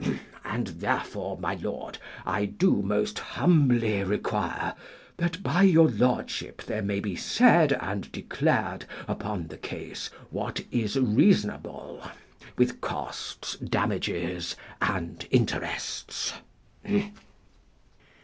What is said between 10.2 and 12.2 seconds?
what is reasonable,